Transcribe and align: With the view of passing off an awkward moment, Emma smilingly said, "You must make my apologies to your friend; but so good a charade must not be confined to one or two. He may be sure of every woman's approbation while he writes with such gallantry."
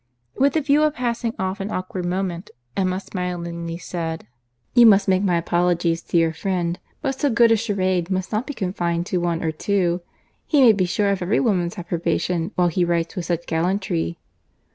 With 0.35 0.53
the 0.53 0.61
view 0.61 0.81
of 0.81 0.95
passing 0.95 1.35
off 1.37 1.59
an 1.59 1.69
awkward 1.69 2.07
moment, 2.07 2.49
Emma 2.75 2.99
smilingly 2.99 3.77
said, 3.77 4.25
"You 4.73 4.87
must 4.87 5.07
make 5.07 5.21
my 5.21 5.37
apologies 5.37 6.01
to 6.01 6.17
your 6.17 6.33
friend; 6.33 6.79
but 7.03 7.19
so 7.19 7.29
good 7.29 7.51
a 7.51 7.55
charade 7.55 8.09
must 8.09 8.31
not 8.31 8.47
be 8.47 8.55
confined 8.55 9.05
to 9.05 9.17
one 9.21 9.43
or 9.43 9.51
two. 9.51 10.01
He 10.47 10.59
may 10.59 10.71
be 10.71 10.85
sure 10.85 11.11
of 11.11 11.21
every 11.21 11.39
woman's 11.39 11.77
approbation 11.77 12.49
while 12.55 12.69
he 12.69 12.83
writes 12.83 13.15
with 13.15 13.25
such 13.27 13.45
gallantry." 13.45 14.17